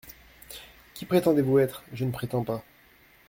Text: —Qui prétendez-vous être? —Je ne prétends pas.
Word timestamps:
—Qui 0.95 1.05
prétendez-vous 1.05 1.59
être? 1.59 1.83
—Je 1.93 2.05
ne 2.05 2.11
prétends 2.11 2.43
pas. 2.43 2.63